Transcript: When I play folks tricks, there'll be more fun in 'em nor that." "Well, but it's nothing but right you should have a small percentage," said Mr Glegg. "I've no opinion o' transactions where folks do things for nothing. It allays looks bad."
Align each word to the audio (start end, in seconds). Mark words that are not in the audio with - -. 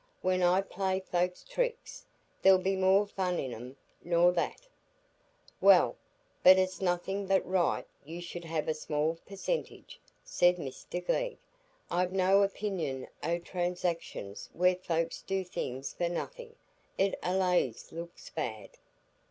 When 0.23 0.41
I 0.41 0.61
play 0.61 0.99
folks 0.99 1.43
tricks, 1.43 2.07
there'll 2.41 2.57
be 2.57 2.75
more 2.75 3.05
fun 3.05 3.37
in 3.37 3.53
'em 3.53 3.77
nor 4.03 4.31
that." 4.31 4.65
"Well, 5.61 5.95
but 6.41 6.57
it's 6.57 6.81
nothing 6.81 7.27
but 7.27 7.47
right 7.47 7.85
you 8.03 8.19
should 8.19 8.45
have 8.45 8.67
a 8.67 8.73
small 8.73 9.19
percentage," 9.27 10.01
said 10.23 10.55
Mr 10.57 11.05
Glegg. 11.05 11.37
"I've 11.91 12.13
no 12.13 12.41
opinion 12.41 13.09
o' 13.21 13.37
transactions 13.37 14.49
where 14.53 14.75
folks 14.75 15.21
do 15.21 15.43
things 15.43 15.93
for 15.93 16.09
nothing. 16.09 16.55
It 16.97 17.13
allays 17.21 17.91
looks 17.91 18.31
bad." 18.31 18.71